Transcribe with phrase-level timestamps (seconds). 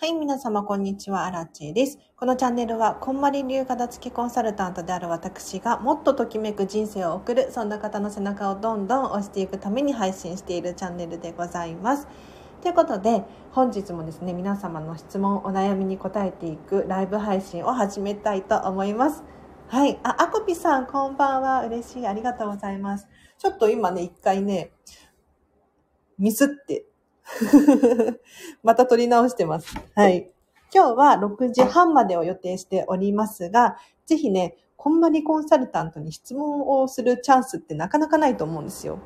[0.00, 1.24] はい、皆様、こんにちは。
[1.26, 1.98] アラチェです。
[2.16, 12.06] このチャンネルは、こんまり流片付きコンサルタントである私が、もっとときめく人生を送る、そんな方の背中をどんどん押していくために配信しているチャンネルでございます。
[12.62, 19.24] ということで、本日もですね、皆様の質問、お悩みに答えていくライブ配信を始めたいと思います。
[19.66, 19.98] はい。
[20.04, 21.66] あ、あこぴさん、こんばんは。
[21.66, 22.06] 嬉しい。
[22.06, 23.08] ありがとうございます。
[23.36, 24.70] ちょっと今ね、一回ね、
[26.20, 26.87] ミスって
[28.62, 29.76] また撮り直してます。
[29.94, 30.30] はい。
[30.74, 39.00] 今日は6時半までを予定しておりますが、ぜひね、こんまりコンサルタントに質問をするチャンスってなかなかないと思うんですよ。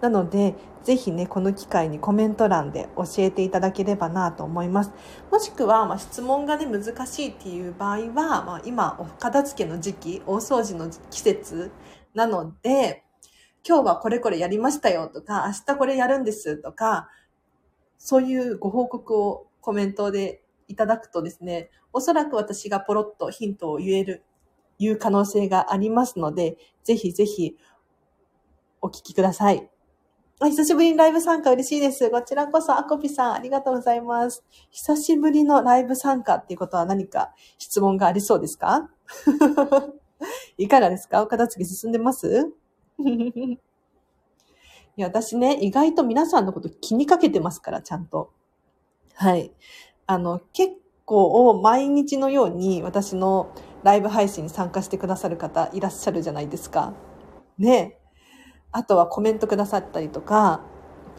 [0.00, 0.54] なので、
[0.84, 4.92] ぜひね、この機会にコメント欄で教えていただければなと思います。
[5.32, 11.72] もしくは、まあ、質問がね、難しいっていう場合は、まあ、今、お片付けの時期、大掃除の季節
[12.14, 13.02] なので、
[13.66, 17.08] 今日はこれこれやりましたよとか、明日これやるんですとか、
[17.98, 24.24] そういうご報告をコメントでいただくとですね、おそらく私がポロッとヒントを言える、
[24.78, 27.56] 言う可能性がありますので、ぜひぜひ
[28.82, 29.68] お聞きください。
[30.38, 32.10] 久しぶりにライブ参加嬉しいです。
[32.10, 34.44] こちらこそ、アコピさん、ありがとうございます。
[34.70, 38.90] 久しぶりのライブ参加っていうことは何か質問がありそうですか？
[40.58, 41.22] いかがですか？
[41.22, 42.52] お片付け進んでます？
[44.96, 48.32] いや、私ね、意外と皆さんのこと気にかけてますから、ちゃんと。
[49.14, 49.52] はい。
[50.06, 50.72] あの、結
[51.04, 53.52] 構毎日のように私の
[53.82, 56.94] ライブ配信に参加してくださる方いらっしゃるじゃないですか。
[57.58, 57.98] ね。
[58.72, 60.62] あとはコメントくださったりとか、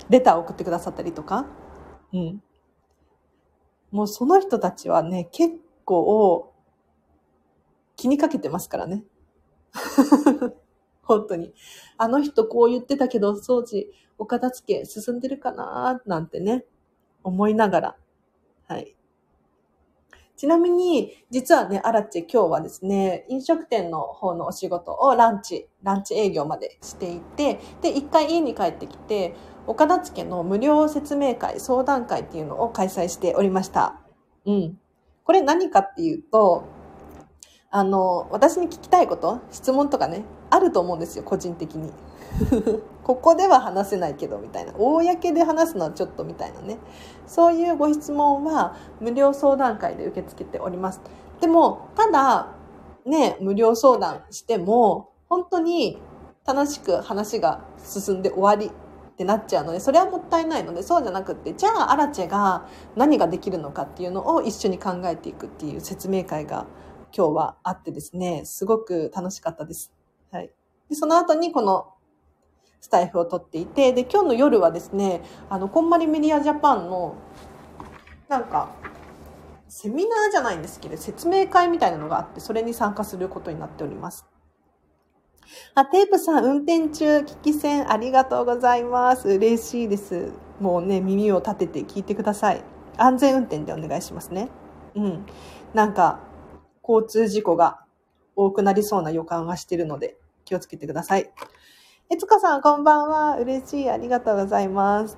[0.10, 1.46] レター送ってくださったりとか。
[2.14, 2.44] うん。
[3.92, 5.56] もうその人たちはね、結
[5.86, 6.52] 構
[7.96, 9.04] 気にかけてますからね。
[11.08, 11.54] 本当に。
[11.98, 16.66] あの人こう言ってたけど、掃除、お片付け進んでるかななんてね、
[17.24, 17.96] 思いながら。
[18.68, 18.96] はい。
[20.36, 29.34] ちなみに、実はね、アラチ今日はですね、飲食店の方のお仕事をランチ、ランチ営業までしていて、で、一回家に帰ってきて、
[29.66, 34.00] お片付けの無料説明会、相談会っていうのを開催しておりました。
[34.46, 34.80] うん。
[35.24, 36.66] これ何かっていうと、
[37.72, 41.92] あの、私に聞きたいこと、質問とかね、あると思うんですよ、個人的に。
[43.04, 44.74] ここでは話せないけど、みたいな。
[44.74, 45.02] 公
[45.34, 46.78] で話すのはちょっとみたいなね。
[47.26, 51.02] そういうご質問は無料相談会で受け付けております。
[51.40, 52.50] でも、ただ、
[53.06, 56.02] ね、無料相談しても、本当に
[56.46, 66.68] 楽しく話が進んで終わりってなっちゃうので、それはもったいないので、そうじゃなくって、じゃあ、アラチェが何ができるのかっていうのを一緒に考えていくっていう説明会が
[67.16, 69.97] 今日はあってですね、すごく楽しかったです。
[70.32, 70.52] はい。
[70.90, 71.94] で、その後にこの
[72.80, 77.16] スタイフを撮っていて、で、今日の夜はですね、あの、こんまりメディアジャパンの、
[78.30, 78.70] なんか、
[79.68, 84.26] セミナーじゃないんですけど、説明会みたいなのがあって、それに参加することになっております。
[85.76, 89.30] あ、テープさん、運転中、聞き戦、ありがとうございます。
[89.30, 90.32] 嬉しいです。
[90.60, 92.64] もうね、耳を立てて聞いてください。
[92.98, 94.50] 安全運転でお願いしますね。
[94.96, 95.26] うん。
[95.74, 96.20] なんか、
[96.88, 97.86] 交通事故が
[98.38, 100.16] 多くなりそうな予感がしているので、
[100.46, 101.30] 気をつけてください。
[102.10, 103.38] えつかさん、こんばんは。
[103.38, 103.90] 嬉しい。
[103.90, 105.18] ありがとうございます。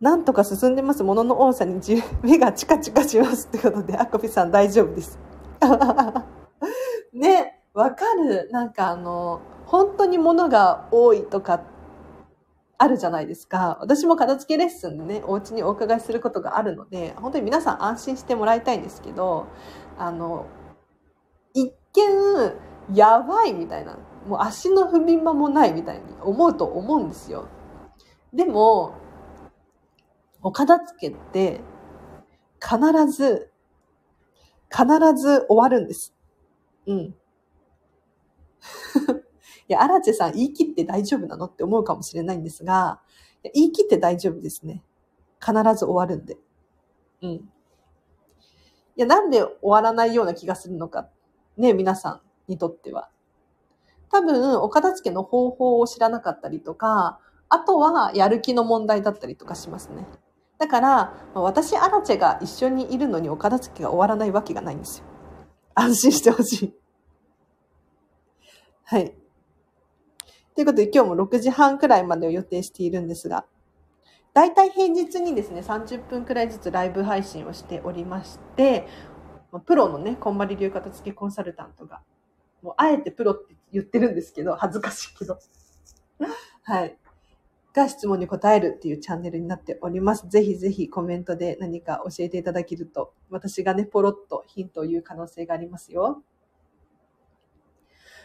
[0.00, 1.04] なんとか進んでます。
[1.04, 1.80] ものの多さに
[2.22, 5.18] 目がチカチカしますってことで、あこぴさん大丈夫です。
[7.14, 8.50] ね、わかる。
[8.50, 11.62] なんかあの、本当に物が多いとか、
[12.76, 13.78] あるじゃないですか。
[13.80, 19.46] 私も片付けレッスンでね、お家にお伺いすることがあるので、本当に皆さん安心してもらいたいんですけど、
[19.96, 20.46] あの、
[21.92, 23.98] 見、やばいみたいな。
[24.26, 27.48] もう足の踏み場もないみたいに思うと思うんですよ。
[28.32, 28.94] でも、
[30.42, 31.60] お片付けって
[32.60, 32.78] 必
[33.10, 33.50] ず、
[34.70, 36.14] 必ず終わるんです。
[36.86, 36.98] うん。
[39.68, 43.00] いや、荒地さん言い切って大丈夫なのって思うかもしれないんですが、
[43.54, 44.82] 言い切って大丈夫ですね。
[45.40, 46.38] 必ず終わるんで。
[47.22, 47.30] うん。
[47.30, 47.42] い
[48.96, 51.10] や、なんで終わらないような気がするのかっ。
[51.56, 53.08] ね、皆さんにとっては。
[54.10, 57.18] 多分、お片付けの方法を知らなかったりとか、
[57.48, 60.06] あとはやる気の問題だったりとかしますね。
[60.58, 65.06] だから、私、アラチェが一緒にいるのにお片付けが終わらないわけがないんですよ。
[65.74, 66.74] 安心してほしい。
[68.84, 69.14] はい。
[70.54, 73.46] ということで今日も6時半くらいまでを予定しているんですが、
[74.34, 78.86] だいたい平日にですね、30分くらいずつライブ配信をしておりまして、
[79.60, 82.00] プロのね、こんまり流片付けコンサルタントが
[82.62, 85.38] もうあえてプロって言ってるんですけど、恥ずかしいけど。
[86.62, 86.96] はい。
[87.74, 90.28] が質問に答えるっていうチャンネルになっております。
[90.28, 96.22] ぜひぜひコメントで何か教えていただけると、私がね、ポロッとヒントを言う可能性がありますよ。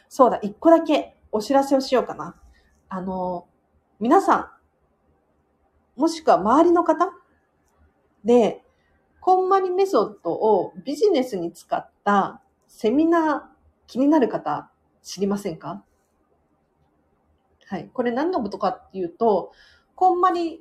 [0.10, 2.36] そうだ、一個だけお知らせをしようかな。
[2.90, 3.48] あの、
[4.00, 4.54] 皆さ
[5.96, 7.12] ん、もしくは周りの方
[8.24, 8.64] で、
[9.28, 12.40] こんまりメソッドをビジネスに使った
[12.70, 14.72] セミナー気になる方
[15.04, 15.84] 知りませんか？
[17.66, 17.90] はい。
[17.92, 19.52] これ何のことかっていうと、
[19.96, 20.60] こんまりっ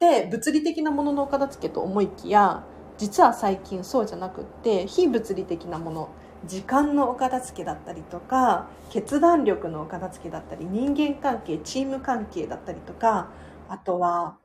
[0.00, 2.64] て物理的なもののお片付けと思いきや、
[2.98, 6.08] 実は最近そうじゃなくって、非物理的なもの、
[6.44, 13.30] 時間のお片付けだったりとか、決断力のお片付けだったり、人間関係、チーム関係だったりとか、
[13.68, 14.38] あとは、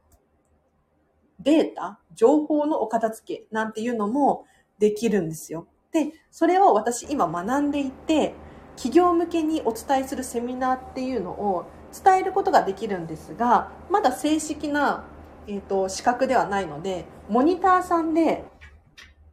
[1.40, 4.46] データ、情報のお片付けなんていうのも
[4.80, 5.68] できるんですよ。
[5.92, 8.34] で、それを私今学んでいて、
[8.78, 15.06] 企業向けにお伝えするセミナーっていうのを伝えることができるんですがまだ正式な、
[15.48, 18.46] えーと、資格ではないのでモニターさんで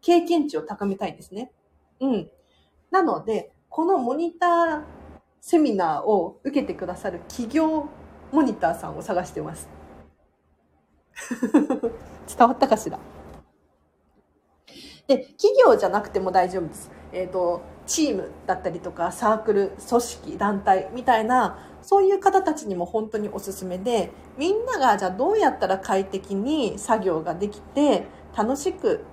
[0.01, 1.51] 経験値を高めたいんですね。
[2.01, 2.31] うん。
[2.91, 4.83] なので、このモニター
[5.41, 7.89] セミナーを受けてくださる企業
[8.31, 9.74] モニターさんを探してます。
[12.37, 12.99] 伝わったかしら？
[15.07, 16.91] で、企業じゃなくても大丈夫です。
[17.13, 28.07] えっ、ー、と、チームだったりとか、サークル、組織、団体みたいな、そういう方たちにも本当におすすめで、みんながじゃあどうやったら快適に作業ができて、
[28.37, 29.05] 楽しく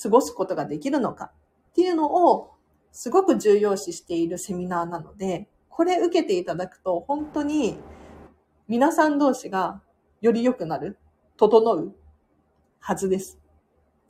[0.00, 1.32] 過ごすことができるのか
[1.70, 2.52] っていうのを、
[2.92, 7.78] すごく重要視しているセミナーなので、これ受けていただくと、本当に
[8.68, 9.82] 皆さん同士が
[10.20, 10.98] より良くなる、
[11.38, 11.94] 整う
[12.80, 13.38] はずです。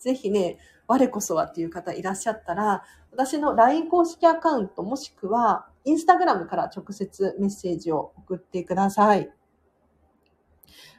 [0.00, 0.58] ぜひね、
[0.88, 2.82] 我こそはっていう方いらっしゃったら、
[3.12, 9.30] 私の LINE 公式アカウントもしくは、インスタグラムから直接メッセージを送ってください。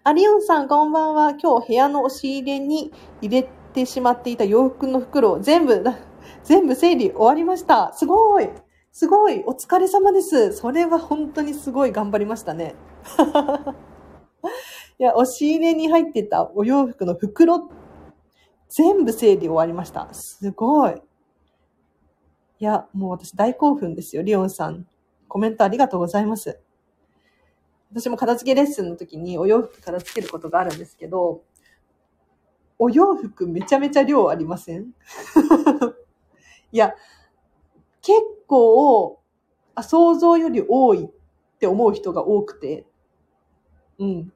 [0.03, 1.31] アリオンさん、こんばんは。
[1.31, 5.83] 今日部屋の押し入れに入れてしまっていた洋服の袋を全部、
[6.43, 7.91] 全部整理終わりました。
[7.93, 8.49] すごい
[8.91, 10.53] すごいお疲れ様です。
[10.53, 12.75] それは本当にすごい頑張りましたね。
[14.99, 17.69] いや、押し入れに入ってたお洋服の袋
[18.69, 20.09] 全部整理終わりました。
[20.13, 21.01] すごい。
[22.59, 24.85] いや、もう私大興奮ですよ、リオンさん。
[25.29, 26.59] コメントありがとうございます。
[27.91, 31.43] 私も片付けレッスンの時にお洋服片付けることがあるんですけど、
[32.77, 34.93] お洋服めちゃめちゃ量ありません？
[36.73, 36.93] いや、
[38.01, 39.21] 結構、
[39.75, 41.09] あ、想像より多いっ
[41.59, 42.85] て思う人が多くて、
[43.97, 44.33] うん。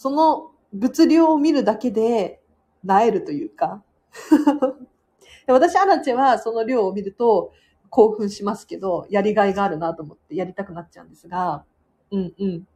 [0.00, 2.40] その物量を見るだけで、
[2.82, 3.84] なえるというか。
[5.46, 7.52] 私、アラチェはその量を見ると
[7.90, 11.66] 興奮しますけど、やりがいがあるなと思ってやりたくなっちゃうんですが、
[12.10, 12.66] うんうん。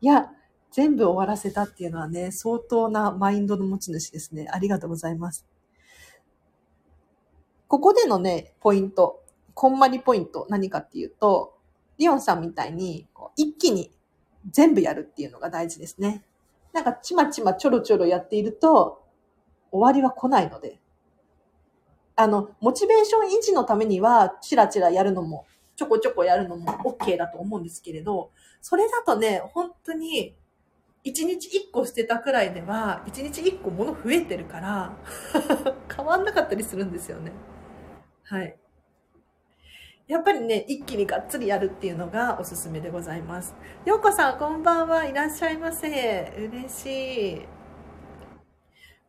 [0.00, 0.32] いや、
[0.70, 4.48] 全部終わらせたっていうのはね、相当なマインドの持ち主ですね。
[4.50, 5.44] ありがとうございます。
[7.68, 9.22] ここでのね、ポイント、
[9.52, 11.58] こんまりポイント、何かっていうと、
[11.98, 13.06] リオンさんみたいに、
[13.36, 13.92] 一気に
[14.50, 16.24] 全部やるっていうのが大事ですね。
[16.72, 19.02] なんかちまちまちょろちょろやっていると、
[19.70, 20.80] 終わりは来ないので。
[22.16, 25.46] あの、モチベーション維持のためには、チラチラやるのも、
[25.76, 30.36] ちょこちょこやるのも OK だと思うんですけれど、それだとね、本当に、
[31.02, 34.92] 一日一個捨てたくらいでは、一日一個物増えてるから
[35.96, 37.32] 変わんなかったりするんですよね。
[38.24, 38.56] はい。
[40.10, 43.54] やっぱりね、一気にがっつりやるっていうのがおすすめでございます。
[43.86, 45.06] ようこさん、こんばんは。
[45.06, 46.34] いらっしゃいませ。
[46.36, 47.46] 嬉しい。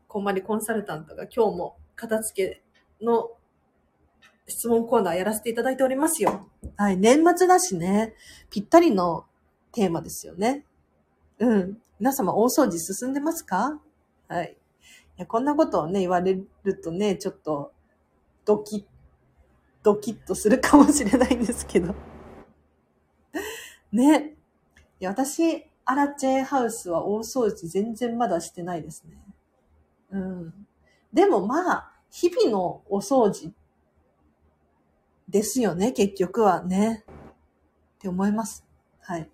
[0.08, 2.62] こんまりコンサルタントが今日も片付
[3.00, 3.32] けの
[4.46, 6.48] 質問コーナーやらせていただいておりますよ。
[6.78, 8.14] はい、年末だしね、
[8.52, 9.26] ぴったりの
[9.72, 10.68] テーマですよね。
[11.40, 11.80] うん。
[12.00, 13.82] 皆様大掃除進んでますか？
[14.28, 14.56] はい。
[15.18, 17.74] いや、こんなことをね、言われるとね、ちょっと、
[18.46, 18.84] ドキッ、
[19.84, 21.96] ドキッとするかもしれないんですけど。
[23.92, 24.36] ね。
[25.00, 29.18] いや、私、アラチェハウスは大掃除全然まだしてないですね。
[30.12, 30.68] うん。
[31.12, 33.54] でもまあ、日々のお掃除
[35.28, 37.04] ですよね、結局はね。
[37.08, 37.14] っ
[38.00, 38.66] て思います。
[39.00, 39.30] はい。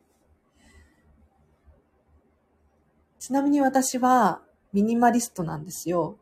[3.20, 6.18] ちなみに私はミニマリストなんですよ。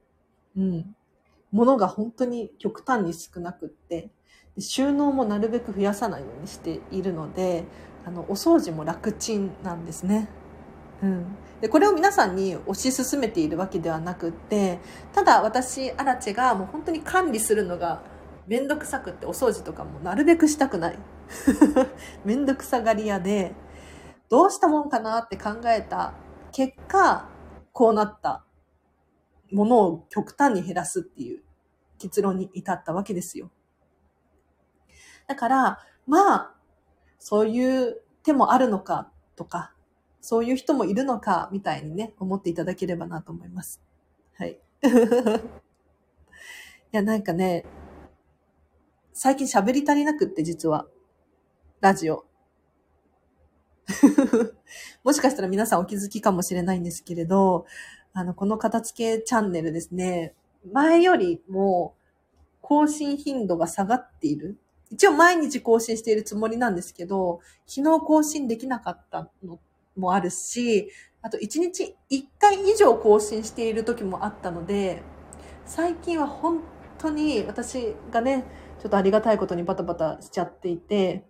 [0.57, 0.95] うん。
[1.55, 4.09] 物が本当に極端に少なくって、
[4.59, 7.65] 収納もなるべく増やさないようにしているので、
[8.05, 10.27] あの、お掃除も楽ちんなんですね。
[11.01, 11.25] うん。
[11.61, 14.79] でこれを皆さんに推し進めているわけではなくって
[15.13, 18.03] ただ私アラチェがもう本当に管理するのが
[18.45, 20.99] めんどくさくってお掃除とかもなるべくしたくない
[22.25, 23.55] めんどくさがり屋で
[24.29, 26.13] どうしたもんかなって考えた
[26.51, 27.27] 結果、
[27.73, 28.45] こうなった
[29.51, 31.43] ものを極端に減らすっていう
[31.97, 33.51] 結論に至ったわけですよ。
[35.27, 36.55] だから、まあ、
[37.19, 39.73] そういう手もあるのかとか、
[40.21, 43.81] そういう人もいるのかみたいにね、思っていただければなと思います。
[44.35, 44.59] はい。
[44.83, 44.87] い
[46.91, 47.65] や、なんかね、
[49.13, 50.87] 最近喋り足りなくって実は。
[51.81, 52.25] ラジオ。
[55.03, 57.65] もしかしたら皆さんお気づきかもしれないんですけれど、
[58.13, 60.33] あの、この片付けチャンネルですね、
[60.71, 61.95] 前よりも
[62.61, 64.57] 更新頻度が下がっている。
[64.91, 69.59] 一応毎日更新しているつもりなんですけど、昨日更新できなかったの
[69.97, 70.89] もあるし、
[71.21, 75.01] あと1日1回以上更新している時もあったので、
[75.65, 76.61] 最近は本
[76.97, 78.45] 当に私がね、
[78.79, 81.25] ちょっとありがたいことにバタバタしちゃっていて、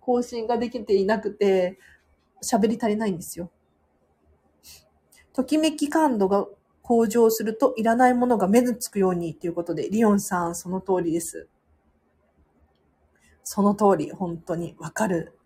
[0.00, 1.78] 更新ができていなくて、
[2.42, 3.50] 喋り足りないんですよ。
[5.32, 6.46] ときめき感度が
[6.82, 11.48] 向上するといらないものが目につくようにということで、リオンさん、その通りです。
[13.44, 15.36] その通り、本当にわかる。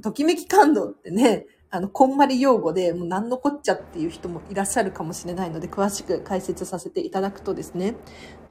[0.00, 7.94] ときめき感度ってね、あの、こんまり用語で、もう何のこっちゃっていう人もいらっしゃるかもしれないので、詳しく解説させていただくとですね、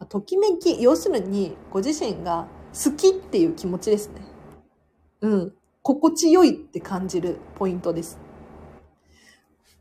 [0.10, 4.22] ときめき、要するに、ご自身が好きっていう気持ちですね。
[5.22, 5.54] うん。
[5.84, 8.20] 心地よいって感じるポイントです。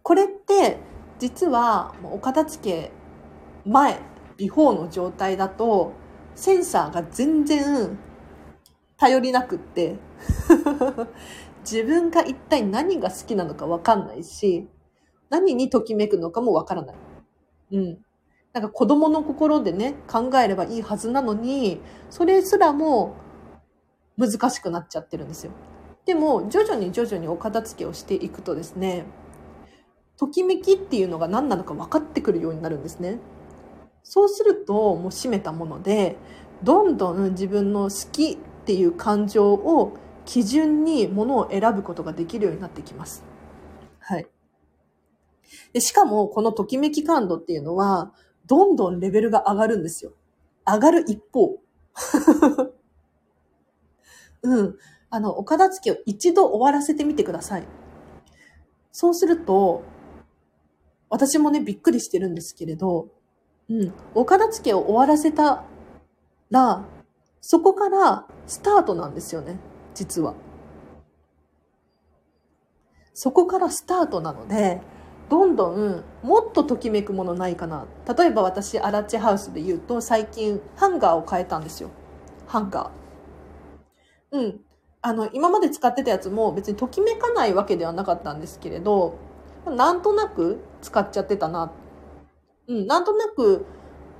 [0.02, 0.78] これって、
[1.18, 2.90] 実は、お片付け
[3.64, 4.00] 前、
[4.36, 5.92] ビフォーの状態だと、
[6.34, 7.98] センサーが全然
[8.96, 9.96] 頼りなくって
[11.64, 14.68] 自分が一体何が好きなのかわかんないし、
[15.28, 16.96] 何にときめくのかもわからない。
[17.72, 17.98] うん。
[18.52, 23.14] なんか子供の心でね、考えればいいはずなのに、それすらも
[24.18, 25.52] 難しくなっちゃってるんですよ。
[26.04, 29.04] でも、徐々に徐々にお片付けをしていくとですね、
[30.20, 33.18] ときめきっていうのが何なのか分かってくるようになるんですね。
[34.02, 36.18] そうすると、もう閉めたもので、
[36.62, 38.36] どんどん自分の好きっ
[38.66, 39.96] ていう感情を
[40.26, 43.24] 基準にものを選ぶことができるようになってきます。
[43.98, 44.26] はい。
[45.72, 48.12] でしかも、このときめき感度っていうのは、
[48.44, 50.12] どんどんレベルが上がるんですよ。
[50.66, 51.56] 上がる一方。
[54.42, 54.76] うん。
[55.08, 57.64] あの、お片付けを一度終わらせてみてください。
[58.92, 59.82] そうすると、
[61.10, 63.08] 私もね、びっくりしてるんですけれど、
[63.68, 63.92] うん。
[64.14, 65.64] お片付けを終わらせた
[66.50, 66.84] ら、
[67.40, 69.58] そこからスタートなんですよね。
[69.94, 70.34] 実は。
[73.12, 74.80] そこからスタートなので、
[75.28, 77.86] どんどんもっとときめくものないかな。
[78.16, 81.90] 例えば私、アラッチハウスで言うと、最近ハンガーを変えたんですよ。
[82.46, 84.38] ハンガー。
[84.38, 84.60] うん。
[85.02, 89.14] あの、今まで使ってたやつも別にときめかないわけではなかったんですけれど、
[89.66, 91.72] なんとなく使っちゃってたな。
[92.68, 93.66] うん、なんとなく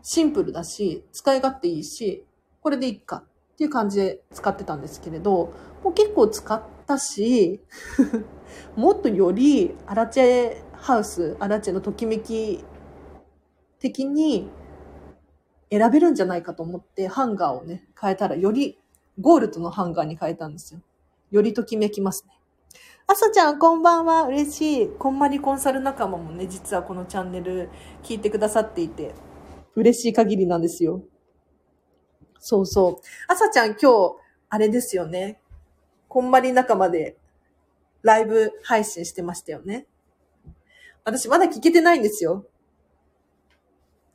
[0.03, 2.25] シンプルだし、使い勝手いいし、
[2.61, 5.53] これでいいかっていう感じで使ってたんですけれど、
[5.83, 7.61] もう結構使ったし、
[8.77, 12.65] もっとよりアラチェハウス、アラチェのときめき
[13.79, 14.49] 的に
[15.71, 18.79] 選べるんじゃないかと思ってハンガーをね、変えたらより
[19.21, 20.81] ゴールドのハンガーに変えたんですよ。
[21.31, 22.40] よりときめきますね。
[23.11, 24.23] あさちゃん、こんばんは。
[24.29, 24.89] 嬉しい。
[24.89, 27.69] こんまりコンサル仲間もね、実はこのチャンネル
[28.05, 29.17] 聞いてくださっていて、
[29.75, 31.03] 嬉しい限りなんですよ。
[32.39, 33.07] そうそう。
[33.27, 34.17] あさちゃん今日、
[34.49, 35.41] あれですよね。
[36.07, 37.17] こんまり仲間で
[38.03, 39.89] ライブ配信してましたよね。
[41.05, 42.47] 私まだ聞けてないんですよ。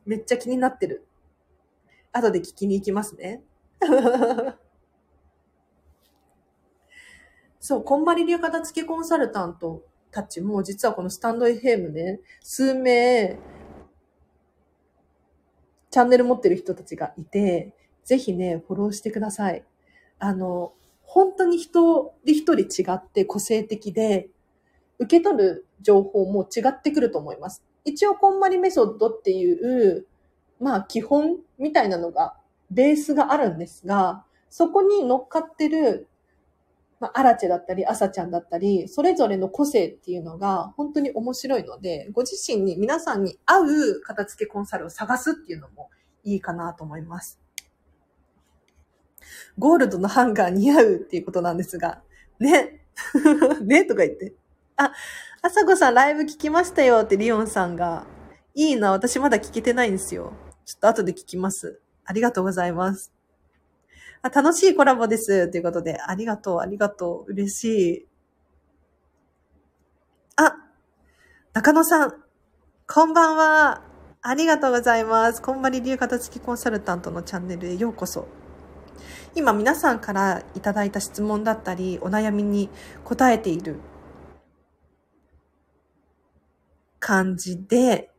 [0.05, 1.05] めっちゃ気になってる。
[2.13, 3.43] 後で聞きに行きますね。
[7.67, 9.81] そう、こんまり流片付けコンサルタント
[10.11, 13.39] たちも実はこのスタンド FM ね、数名、
[15.89, 19.63] チャンネル持ってる人たちがいて、ぜひね、フォローしてください。
[20.19, 24.29] あの、本当に一人一人違って個性的で、
[24.99, 27.63] 受け取る情報も違ってくると思います。
[27.83, 30.05] 一応、こんまりメソッドっていう、
[30.59, 32.35] まあ、基本みたいなのが、
[32.69, 36.07] ベースがあるんですが、そこに乗っかってる、
[36.99, 45.89] まあ、アラチェだったり、アサちゃんだったり、それぞれの個性っていうのが本当に面白いので、ご自身に皆さんに合う片付けコンサルを探すっていうのも
[46.23, 47.39] いいかなと思います。
[49.57, 52.01] ゴールドのハンガー似合うっていうことなんですが、
[52.39, 52.81] ね。
[53.61, 54.33] ねとか言って。
[54.77, 54.91] あ、
[55.41, 58.05] あさこさんライブ聞きましたよってリオンさんが。
[58.57, 60.31] いいな、私まだ聞けてないんですよ。
[60.65, 61.81] ちょっと後で聞きます。
[62.05, 63.14] ありがとうございます。
[64.25, 65.51] あ楽しいコラボです。
[65.51, 67.31] ということで、ありがとう、ありがとう。
[67.31, 67.63] 嬉し
[67.93, 68.07] い。
[70.35, 70.55] あ、
[71.53, 72.13] 中野さん、
[72.87, 73.83] こんばんは。
[74.23, 75.43] ありがとうございます。
[75.43, 78.27] こんばり流片付きコンサルタントのチャンネルへようこそ。
[79.35, 82.71] 今皆さんからいただいた質問だったり、お悩みに
[83.03, 83.75] 答えている
[86.99, 88.09] 感じで、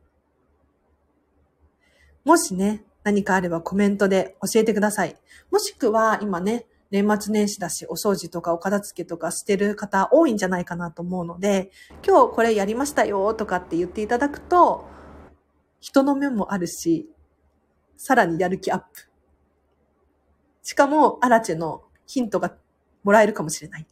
[2.23, 5.15] もしね、何かあればコメントで教えてください。
[5.49, 11.71] もしくは今ね、年末年始だし、お掃除とかお片付けとかしてる方多いんじゃないかなと思うので、
[12.05, 14.83] 今日これやりましたよとかって言っていただくと、
[15.79, 17.09] 人の目もあるし、
[17.95, 18.85] さらにやる気アップ。
[20.61, 22.55] しかも、アラチェのヒントが
[23.05, 23.87] もらえるかもしれない。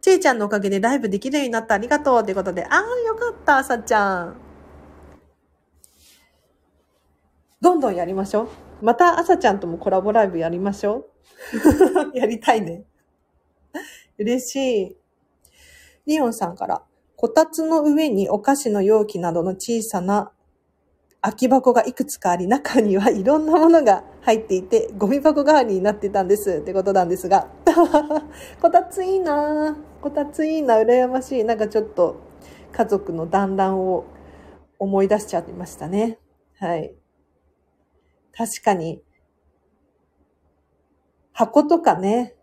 [0.00, 1.74] ちいちゃんのおかげでライブできるようになった。
[1.74, 2.24] ありがとう。
[2.24, 4.47] ということで、ああ、よかった、さっちゃん。
[7.60, 8.48] どんどんやりましょう。
[8.82, 11.08] また、あさちゃんともコラボライブやりましょ
[12.14, 12.14] う。
[12.16, 12.84] やりたいね。
[14.18, 14.96] 嬉しい。
[16.06, 16.82] リオンさんから、
[17.16, 20.30] こたつの上にお菓子の容器などの小さな
[21.20, 27.48] 空き箱がいくつかあり、中にはいろんなものが入っていて、ゴミ箱代わりになってたんですってことなんですが。
[28.62, 31.44] こたついいなこたついいな羨ましい。
[31.44, 32.16] なんかちょっと
[32.70, 34.04] 家族の団らんを
[34.78, 36.18] 思い出しちゃいましたね。
[36.60, 36.94] はい。
[38.38, 39.02] 確かに、
[41.32, 42.36] 箱とかね、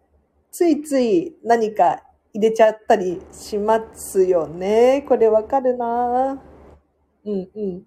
[0.51, 5.05] ついつい何か入れちゃったりしますよね。
[5.07, 6.43] これわかるな
[7.23, 7.83] うんうん。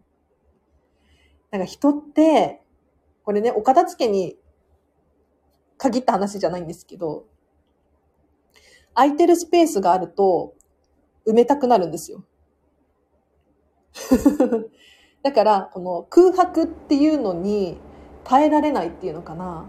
[1.50, 2.62] なんか人って、
[3.24, 4.38] これね、お片付けに
[5.76, 7.26] 限った話じゃないんですけど、
[8.94, 10.54] 空いてるスペースがあると
[11.26, 12.24] 埋めたくなるんですよ。
[15.23, 17.78] だから、この空白っていうのに
[18.28, 19.64] 耐えられないっていうのかな。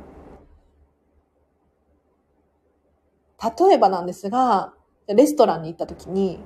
[3.58, 4.74] 例えばなんですが、
[5.08, 6.40] レストランに行った時に、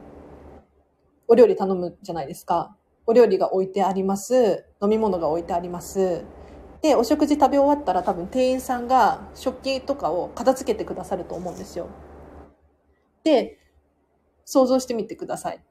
[1.27, 2.77] お料理頼むじゃないですか。
[3.07, 4.63] お料理が置いてあります。
[4.79, 6.23] 飲み物が置いてあります。
[6.83, 11.87] で、お食事食べ終わったら多分店員さんが食器とかを片付けてくださると思うんですよ。
[13.23, 13.57] で、
[14.45, 15.63] 想像してみてください。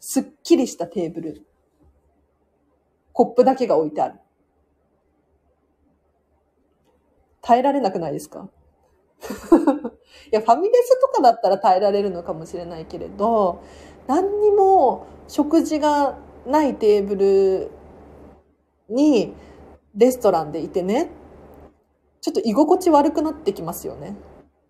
[0.00, 1.46] すっきりしたテーブル。
[3.12, 4.18] コップだけが置いてある。
[7.50, 8.48] 耐えられなくないですか？
[10.30, 13.60] いや、ファミレスとかだったら耐えられるのかもしれないけれど、
[14.06, 17.70] 何にも食事がないテーブル
[18.88, 19.34] に
[19.96, 21.10] レストランでいてね、
[22.20, 24.14] ちょっと居心地悪くなってきますよね。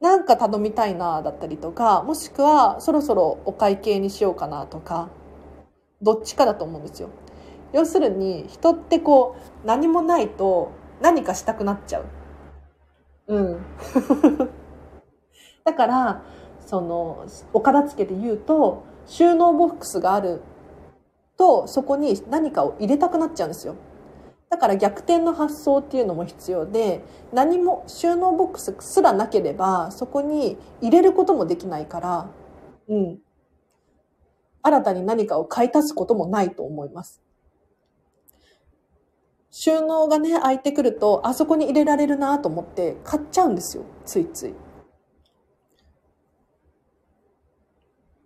[0.01, 5.11] なんか頼みたいなだったりとか、もしくはそろそろお会計にしようかなとか、
[6.01, 7.11] どっちかだと思うんですよ。
[7.75, 10.71] 要するに人ってこう何もないと
[11.03, 12.05] 何かしたくなっちゃう。
[13.31, 13.65] うん。
[15.65, 16.23] だから、
[16.67, 20.43] その、お片付けで言うと、収納ボックスがある
[21.37, 23.77] と、そこに何かを入れたくなっちゃうんですよ。
[24.49, 32.27] だから逆転の発想っていうのも必要で、何も収納ボックスすらなければ、そこに入れることもできないから、
[32.89, 33.21] うん。
[34.63, 37.23] 新たに何かを買い足すこともないと思います。
[39.51, 43.85] 収納がね、空いてくると、あそこに入れられるなと思って買っちゃうんですよ。
[44.05, 44.51] ついつい。
[44.51, 44.55] い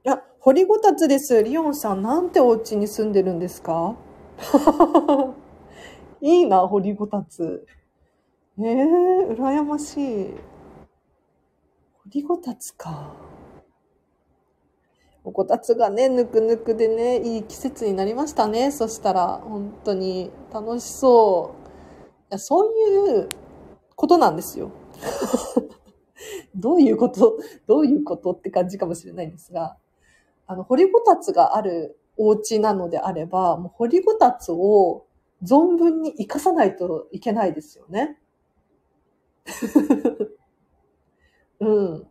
[0.05, 1.43] や、掘りごたつです。
[1.43, 3.97] リオンさん、なんてお家に住んでるんですか？
[6.21, 7.67] いいな、掘りごたつ。
[8.59, 10.27] ええー、羨ましい。
[12.05, 13.15] 掘りごたつか。
[15.27, 18.71] おこたつがね、ぬくぬくでね、いい季節になりましたね。
[18.71, 21.65] そしたら、本当に楽しそう。
[21.65, 21.67] い
[22.31, 23.29] やそういう
[23.97, 24.71] ことなんですよ。
[26.55, 29.79] どういうこと、どういうことって感じかもしれないんですが、
[30.47, 35.07] あの、掘りごたつがあるお家なのであれば、もう掘りごたつを
[35.43, 38.21] 存分に活かさないといけないですよね。
[41.61, 42.07] うん。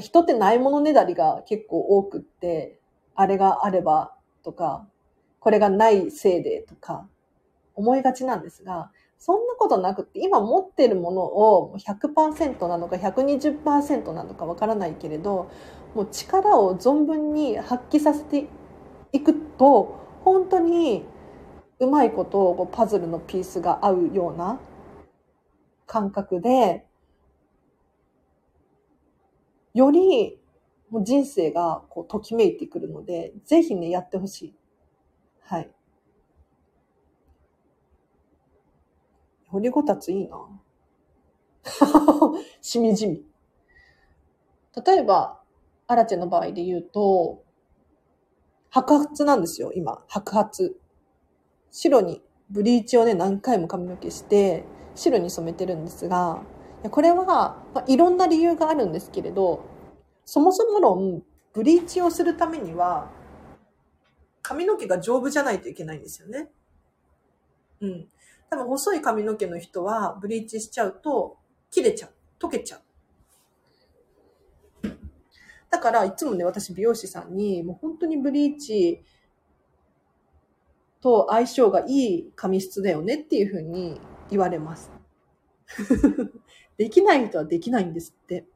[0.00, 2.78] 人ってないものねだりが結構多くって、
[3.14, 4.86] あれがあればとか、
[5.40, 7.08] これがないせいでとか、
[7.74, 15.50] 思いがちなんですが、そんなことなくって、今持ってるものを100%なのか120%なのかわからないけれど、
[15.94, 18.46] もう力を存分に発揮させて
[19.12, 21.04] いくと、本当に
[21.80, 24.60] うまいことこうパズルのピースが合うような
[25.86, 26.84] 感覚で、
[29.74, 30.38] より
[30.90, 34.54] もう人生がこうときめいてくるので、ぜひね、やってほしい。
[35.42, 35.70] はい。
[39.48, 40.38] 掘りごたついいな。
[42.60, 43.24] しみじみ。
[44.84, 45.42] 例えば、
[45.86, 47.42] アラチェの場合で言うと、
[48.70, 50.04] 白髪なんですよ、今。
[50.08, 50.76] 白髪。
[51.70, 56.42] 白にブリーチをね、何回も髪の毛して、白に染めてるんですが、
[56.84, 57.24] これは、
[57.74, 59.64] まあ、いろんな理由があるんですけれど、
[60.24, 63.10] そもそも論、ブリーチをするためには、
[64.42, 66.48] 髪の毛が丈夫じゃないといけないんですよね。
[67.80, 68.08] うん。
[68.50, 71.36] 多分細い髪の毛の人はブリーチしちゃうと
[71.70, 72.10] 切れちゃう。
[72.40, 72.80] 溶けちゃう。
[75.70, 79.02] だからいつもね、私美容師さんにもう本当にブリーチ
[81.00, 84.97] と相性がいい髪質だよねっていうふうに言われます。
[86.76, 88.46] できない人はできないんですって。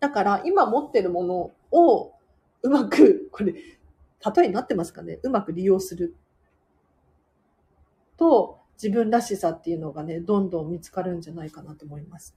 [0.00, 2.12] だから今持ってるものを
[2.62, 5.18] うまく、これ、例えになってますかね？
[5.22, 6.14] うまく利用する
[8.16, 12.36] と、自分らしさっていうのがね、どんどん見つかるんじゃないかなと思います。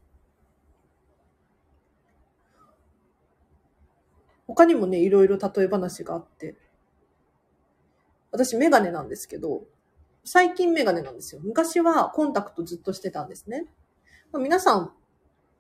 [4.48, 6.56] 他にもね、いろいろ例え話があって、
[8.32, 9.63] 私メガネなんですけど、
[10.26, 11.42] 最近メガネなんですよ。
[11.44, 13.68] 昔はコンタクトずっとしてたんですね。
[14.34, 14.92] 皆さん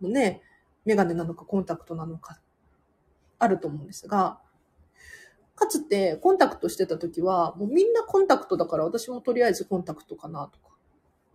[0.01, 0.41] もね、
[0.85, 2.39] メガネなのかコンタクトなのか、
[3.37, 4.39] あると思うんですが、
[5.55, 10.75] かつてコンタクトしてた時は、もうみんなコンタクトだから私もとりあえずコンタクトかなとか、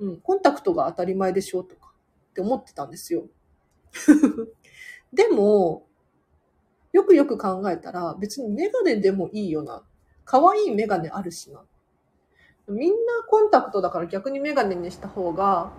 [0.01, 1.93] うん、コンタクトが当たり前でしょとか
[2.31, 3.27] って思ってたんですよ。
[5.12, 5.87] でも、
[6.93, 9.85] よくよく考えたら別にメガネでもいいよな。
[10.25, 11.64] 可愛いメガネあるしな。
[12.70, 12.96] みんな
[13.28, 15.72] コンタクトだから逆にメガネにした方が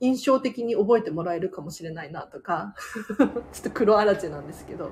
[0.00, 2.74] 印象的に覚えてもらえるかもしれないなとか
[3.16, 4.90] ちょっと黒あらちなんですけど。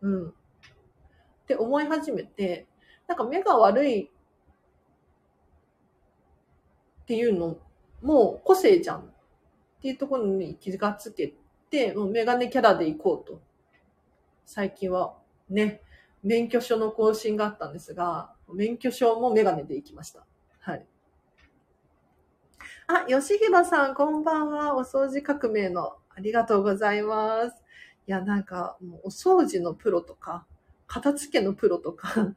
[0.00, 0.28] うん。
[0.28, 0.32] っ
[1.46, 2.66] て思い始めて、
[3.06, 4.10] なんか目が悪い
[7.02, 7.56] っていうの
[8.02, 9.02] も個性じゃんっ
[9.80, 11.34] ていうところに気がつけ
[11.70, 13.40] て、もうメガネキャラで行こうと。
[14.44, 15.16] 最近は
[15.48, 15.82] ね、
[16.22, 20.26] 免許証の更新があったんですが、免許証もメガネで行きました。
[20.60, 20.86] はい。
[22.88, 24.76] あ、吉弘さん、こんばんは。
[24.76, 27.62] お掃除革命のありがとうございます。
[28.06, 30.46] いや、なんか、もうお掃除のプロとか、
[30.86, 32.36] 片付けのプロとか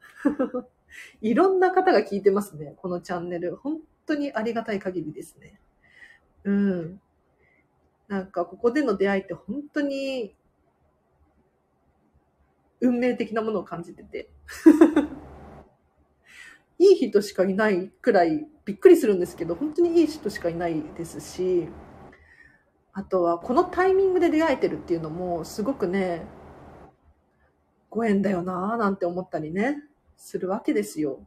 [1.22, 2.74] いろんな方が聞いてますね。
[2.78, 3.54] このチャンネル。
[3.56, 5.60] 本当にありがたい限りですね。
[6.44, 7.00] うん。
[8.08, 10.34] なんか、ここでの出会いって本当に、
[12.80, 14.30] 運命的なものを感じてて。
[16.80, 21.68] いい人しかいないくらいびっくりするんですけど、本当にいい人しかいないですし、
[22.94, 26.22] あとはこのタイミングで出会えてるっていうのもすごくね、
[27.90, 29.76] ご縁だよなぁなんて思ったりね、
[30.16, 31.20] するわけですよ。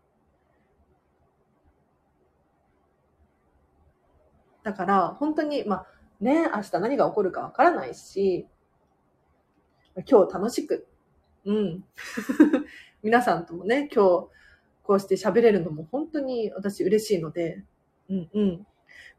[4.64, 5.86] だから本当に、まあ
[6.20, 8.48] ね、明日何が起こるかわからないし、
[10.10, 10.88] 今日楽しく、
[11.46, 11.86] うん。
[13.04, 14.34] 皆さんともね、今日
[14.84, 17.64] こうして喋れるのも本当に私嬉しいので、
[18.10, 18.68] うんうん。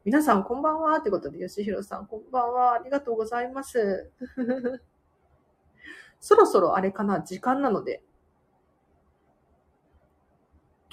[0.05, 2.73] 皆さんこんばんはってことで、吉弘さんこんばんは。
[2.73, 4.11] ありがとうございます。
[6.19, 8.03] そろそろあれかな時間なので、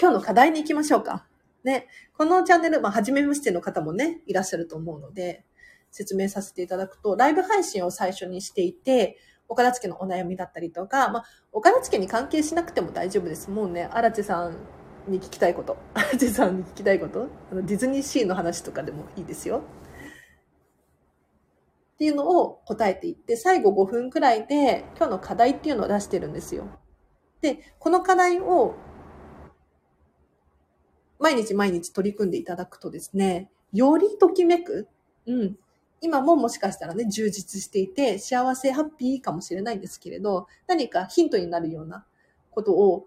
[0.01, 1.27] 今日の課題に行きましょうか。
[1.63, 1.87] ね。
[2.17, 5.45] このチャンネル、まあ、初めましての方もね、いらっしゃると思うので、
[5.91, 9.19] 説明させていただくと、ライブ配信を最初にしていて、
[9.53, 13.51] お片付けのお悩みだったりとか、まあ、お片付けに関係しなくても大丈夫です。
[13.51, 14.57] もうね、荒地さん
[15.07, 19.63] に聞きたいこと、荒地さんに聞きたいこと、あのディズニーシーの話とかでもいいですよ。
[21.95, 26.65] っていうのを答えていって、最後5分くらいで今日の課題っていうのを出してるんですよ。
[27.43, 28.75] で、この課題を
[31.19, 34.89] 毎日毎日取り組んでいただくとですね、よりときめく、
[35.27, 35.59] うん、
[36.03, 42.05] 今ももしかしたらね、充実していて、幸せ、ハッピーかもしれないんですけれど、何かヒントになるような
[42.51, 43.07] ことを、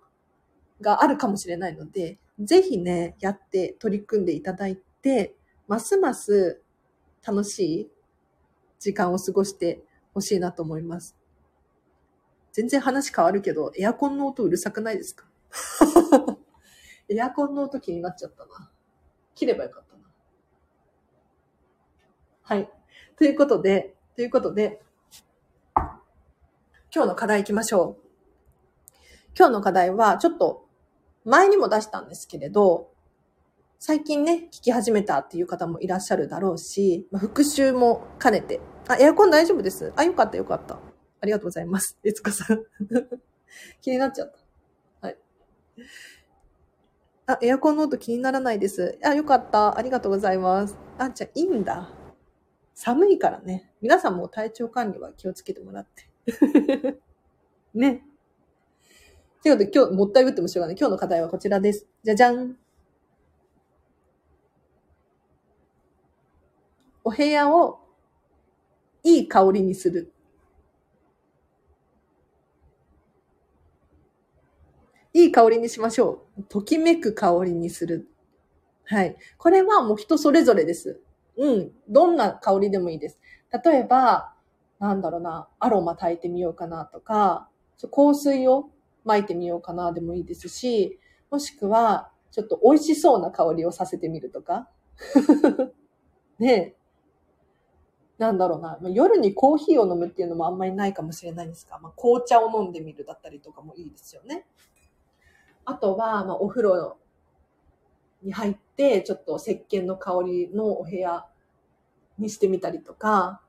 [0.82, 5.36] があるかもしれないので、ぜひね、やって取り組んでいただいて、
[5.68, 6.62] ますます
[7.26, 7.92] 楽しい
[8.80, 9.82] 時間を過ごして
[10.14, 11.16] ほしいなと思います。
[12.54, 15.26] 全然話変わるけど、エアコンの音うるさくないですか？
[17.10, 18.72] エアコンの音気になっちゃったな。
[19.36, 20.04] 切ればよかったな。
[22.42, 22.70] はい。
[23.18, 24.82] ということで、ということで、
[26.94, 28.06] 今日の課題行きましょう。
[29.38, 30.66] 今日の課題は、ちょっと
[31.24, 32.92] 前にも出したんですけれど、
[33.80, 38.60] 最近ね、聞き始めたっていう方もいらっしゃるだろうし、復習も兼ねて。
[38.88, 39.94] あ、エアコン大丈夫です。
[39.96, 40.76] あ、よかったよかった。
[41.22, 41.98] ありがとうございます。
[42.04, 42.64] えつかさん。
[43.82, 44.32] 気になっちゃっ
[45.02, 45.08] た。
[45.08, 45.18] はい。
[47.28, 48.98] あ、エアコンの音気にならないです。
[49.04, 49.78] あ、よかった。
[49.78, 50.78] ありがとうございます。
[50.98, 52.05] あ、じゃあいいんだ。
[52.76, 53.72] 寒いからね。
[53.82, 56.10] 皆さんも体調管理は気をつけてもらって。
[57.74, 58.06] ね。
[59.42, 60.76] ということで今日、もったいぶってもしょうがない。
[60.78, 61.88] 今日の課題はこちらです。
[62.04, 62.58] じゃじゃん。
[67.06, 67.80] お部屋を
[69.04, 70.12] いい香りにする。
[75.14, 76.44] いい香りにしましょう。
[76.44, 78.10] ときめく香りにする。
[78.84, 79.16] はい。
[79.38, 81.00] これはもう人それぞれです。
[81.38, 81.72] うん。
[81.90, 83.20] どんな香りでもいいです。
[83.64, 84.34] 例えば、
[84.80, 87.50] なんだろうな、アロマ炊いてみようかなとか、
[87.92, 88.70] 香水を
[89.04, 94.70] 巻いてみようかなでもいいですし、もしくは、ちょっと美味しそうな香りをさせてみるとか。
[96.40, 96.76] ねえ。
[98.18, 104.46] なんだろうな、夜にコーヒーを飲むっていうのもあんまりないかもしれないんですが、まあ、紅茶を飲んでみるだったりとかもいいですよね。
[105.66, 106.98] あとは、まあ、お風呂
[108.22, 111.26] に入っ、ちょっと石鹸の香りのお部屋
[112.18, 113.42] にしてみたりとか、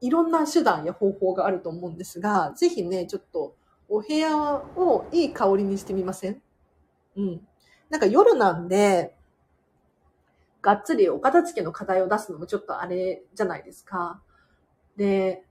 [0.00, 3.54] いろんな手段や方法があると思うんですが、ぜひね、ちょっと
[3.88, 6.42] お部屋をいい香りにしてみません？
[7.16, 7.46] うん。
[7.90, 9.14] なんか夜なんで、
[10.62, 14.22] がっつりお片付けの課題を出すのもちょっとあれじゃないですか。
[14.96, 15.44] で、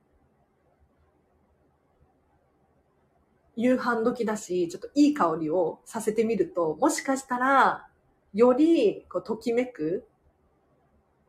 [3.56, 7.88] 夕飯時だし、ちょっといい香りをさせてみると、もしかしたら、
[8.33, 10.07] より、こう、ときめく、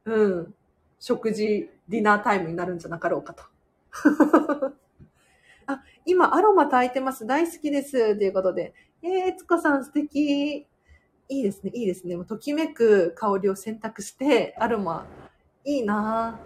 [0.05, 0.55] うん、
[0.99, 3.45] 食事、ディナータイムになるんじゃなかろうかと。
[5.67, 7.27] あ、今、アロマ炊いてます。
[7.27, 8.17] 大好きです。
[8.17, 8.75] ということで。
[9.03, 10.67] えー、つこさん素敵。
[11.29, 12.17] いいですね、いいですね。
[12.17, 15.07] もうときめく香りを選択して、アロマ、
[15.65, 16.41] いいな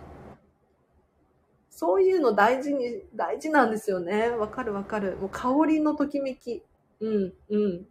[1.70, 4.28] そういうの大事に、大事なんですよね。
[4.28, 5.16] わかるわかる。
[5.16, 6.62] もう香りのときめき。
[7.00, 7.86] うん、うん。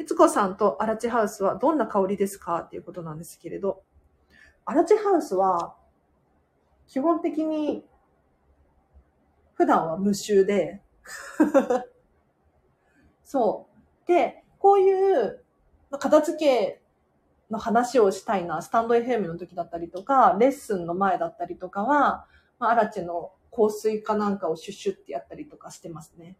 [0.00, 2.60] いつこさんとアラチハウスはどんな香りですか？
[2.60, 3.82] っていうことなんですけれど。
[4.64, 5.76] アラチハウスは、
[6.86, 7.84] 基本的に、
[9.52, 10.80] 普段は無臭で、
[13.24, 13.68] そ
[14.06, 14.08] う。
[14.08, 15.44] で、こういう、
[15.90, 16.82] 片付け
[17.50, 22.26] の話をしたいな、スタンド FM の時だったりとか、レッスンの前だったりとかは、
[22.58, 26.38] まあ、アラチの香水かなんかをシュッシュってやったりとかしてますね。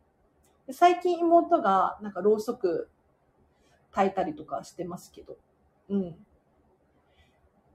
[0.66, 2.88] で最近妹がなんかろうそく
[3.92, 5.37] 炊いたりとかしてますけど。
[5.88, 6.16] うん。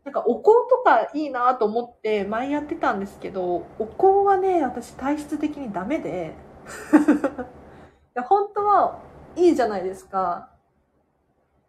[0.03, 6.33] なんかお香とかいいなと思って前やってたんですけど、お香はね、私体質的にダメで。
[6.67, 9.01] いや本当は
[9.35, 10.51] いいじゃないですか。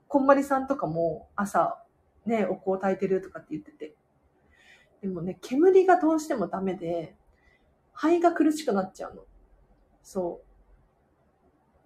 [0.08, 1.82] こんまりさんとかも朝、
[2.26, 3.96] ね、お香炊いてるとかって言ってて。
[5.00, 7.16] でもね、煙がどうしてもダメで、
[7.92, 9.22] 肺が苦しくなっちゃうの。
[10.02, 10.42] そ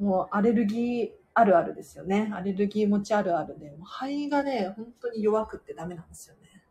[0.00, 0.04] う。
[0.04, 2.30] もうアレルギーあるあるですよね。
[2.34, 6.62] アレルギー持ちあるあるで、もう肺がね、本当に弱くってダメなんですよね。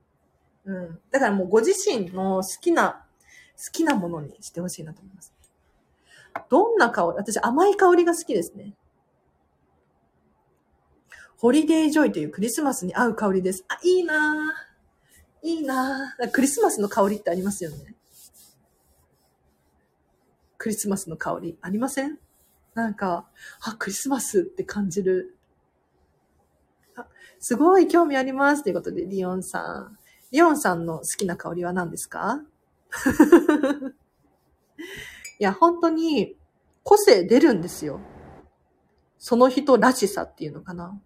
[0.66, 1.00] うん。
[1.12, 3.06] だからもうご自身の好きな、
[3.58, 5.34] 好きなものにしてほしいなと思います。
[6.50, 8.76] どんな香り私甘い香りが好きですね。
[11.38, 13.64] ホリデージョイというクリスマスに合う香りです。
[13.70, 15.48] あ、いいなぁ。
[15.48, 16.30] いいなぁ。
[16.30, 17.96] クリスマスの香りってありますよね。
[20.58, 22.20] クリスマスの香りありません？
[22.80, 23.28] なんか、
[23.62, 25.38] あ、クリスマスって感じる。
[26.96, 27.06] あ、
[27.40, 28.64] すごい興味あります。
[28.64, 29.98] ということで、リオンさん。
[30.32, 32.42] リオンさんの好きな香りは何ですか？
[35.40, 36.38] いや、本当に
[36.84, 38.00] 個性出るんですよ。
[39.18, 41.00] その人らしさっていうのかな。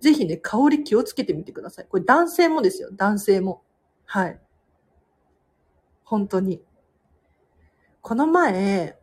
[0.00, 1.86] ぜひね、香り気をつけてみてください。
[1.86, 2.88] これ男性もですよ。
[2.92, 3.62] 男性も。
[4.06, 4.40] はい。
[6.04, 6.64] 本当に。
[8.00, 8.98] この前、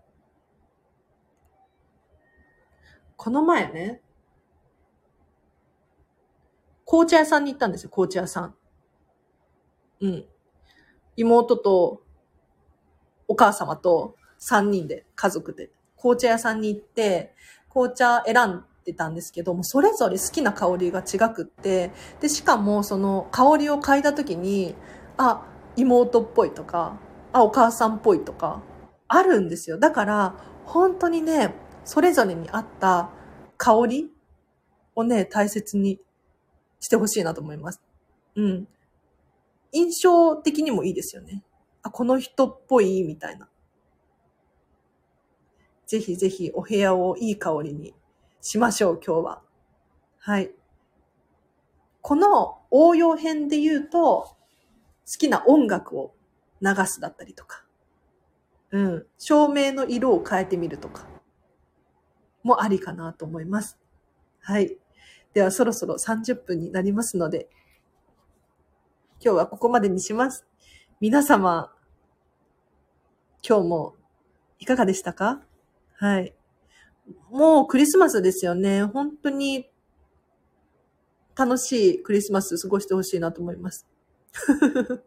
[3.17, 4.01] この前ね、
[6.85, 8.55] 紅茶屋さんに行ったんですよ、紅茶屋さん。
[9.99, 10.25] うん。
[11.17, 12.03] 妹と、
[13.27, 17.33] お母様と3人で、家族で、紅茶屋さんに行って、
[17.69, 24.75] 紅茶選んでたんですけども、それぞれ好きな香りが違くって、で、しかもその香りを嗅いだ時に、
[25.17, 25.43] あ、
[25.75, 26.97] 妹っぽいとか、
[27.33, 28.61] あ、お母さんっぽいとか、
[29.07, 29.79] あるんですよ。
[29.79, 31.53] だから、本当にね、
[31.87, 33.09] それぞれに合った
[33.57, 34.11] 香り
[34.93, 36.01] をね、大切に
[36.81, 37.81] してほしいなと思います。
[38.35, 38.67] うん。
[39.71, 41.45] 印象的にもいいですよね。
[41.83, 43.47] あ、この人っぽいみたいな。
[45.85, 47.95] ぜひぜひお部屋をいい香りに
[48.41, 49.41] しましょう、今日は。
[50.17, 50.51] はい。
[52.01, 54.37] この応用編で言うと、好
[55.17, 56.13] きな音楽を
[56.61, 57.63] 流すだったりとか、
[58.71, 59.05] うん。
[59.17, 61.07] 照明の色を変えてみるとか、
[62.47, 63.77] もありかなと思います。
[64.39, 64.77] はい。
[65.33, 67.47] ではそろそろ30分になりますので、
[69.23, 70.47] 今日はここまでにします。
[70.99, 71.71] 皆様、
[73.47, 73.95] 今日も
[74.59, 75.43] いかがでしたか？
[75.95, 76.33] はい。
[77.29, 78.83] もうクリスマスですよね。
[78.83, 79.69] 本当に
[81.35, 83.85] 楽しいクリスマス過ごしてほしいなと思います。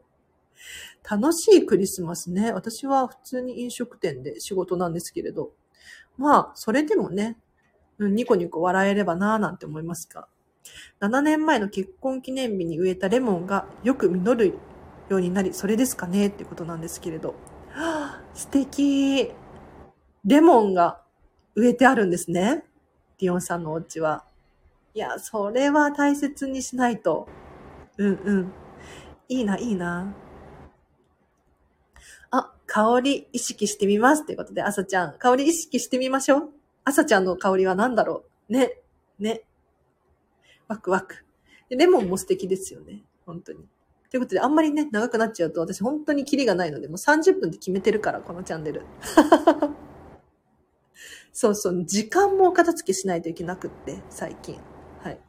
[1.11, 2.53] 楽しいクリスマスね。
[2.53, 5.55] 私は普通に飲食店で仕事なんですけれど。
[6.19, 7.37] まあ、それでもね、
[7.99, 10.27] うん、ニコニコ笑えればなぁなんて思いますが。
[11.01, 14.59] 7年前の結婚記念日に植えたレモンがよく実る
[15.09, 17.31] ようになり、それですかねってことなんですけれど。
[17.71, 19.33] はあ、素敵。
[20.25, 21.01] レモンが
[21.55, 22.64] 植えてあるんですね。
[23.19, 24.25] ディオンさんのお家は。
[24.95, 27.29] いや、それは大切にしないと。
[27.97, 28.53] うんうん。
[29.29, 30.12] いいな、いいな。
[32.73, 34.25] 香り意識してみます。
[34.25, 36.51] ということで、朝ちゃん、香り意識してみましょう。
[36.85, 38.79] 朝ちゃんの香りは何だろうね、
[39.19, 39.43] ね。
[40.69, 41.25] ワクワク。
[41.69, 43.03] レモンも素敵ですよね。
[43.27, 43.67] 本当に。
[44.09, 48.83] ということで、あんまりね、長くなっちゃうと、私本当にキリがないので、もう30分で決めてるから、このチャンネル。
[51.33, 54.61] そうそう、時間もお片付けしないといけなくって、最近。
[55.03, 55.21] はい。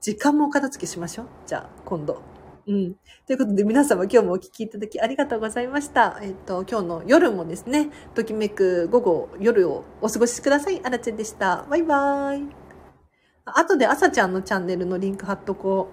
[0.00, 1.26] 時間もお片付けしましょう。
[1.46, 2.35] じゃあ、今度。
[2.66, 2.94] うん。
[3.26, 6.18] ということで、皆様今日もお聞きいただきありがとうございました。
[6.20, 10.80] えっ、と、今日の夜もですね、ときめく午後、夜をお過ごしください。
[10.84, 11.64] あらちゃんでした。
[11.70, 12.48] バイバーイ。
[13.44, 15.90] あとで朝ちゃんのチャンネルのリンク貼っとこ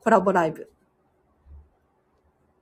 [0.00, 0.02] う。
[0.02, 0.70] コラボライブ。